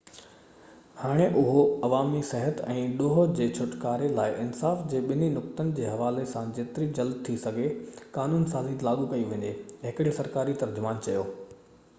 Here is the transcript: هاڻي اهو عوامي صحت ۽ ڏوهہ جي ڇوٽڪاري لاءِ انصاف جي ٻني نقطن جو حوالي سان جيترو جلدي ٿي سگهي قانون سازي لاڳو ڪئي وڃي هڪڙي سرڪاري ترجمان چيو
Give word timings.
هاڻي 0.99 1.25
اهو 1.41 1.59
عوامي 1.87 2.21
صحت 2.29 2.61
۽ 2.75 2.85
ڏوهہ 3.01 3.25
جي 3.41 3.47
ڇوٽڪاري 3.59 4.09
لاءِ 4.21 4.33
انصاف 4.45 4.81
جي 4.95 5.03
ٻني 5.11 5.29
نقطن 5.35 5.69
جو 5.81 5.91
حوالي 5.93 6.25
سان 6.33 6.49
جيترو 6.61 6.89
جلدي 7.03 7.21
ٿي 7.29 7.37
سگهي 7.45 7.69
قانون 8.19 8.51
سازي 8.57 8.75
لاڳو 8.91 9.09
ڪئي 9.15 9.29
وڃي 9.37 9.53
هڪڙي 9.87 10.19
سرڪاري 10.21 10.59
ترجمان 10.67 11.05
چيو 11.09 11.29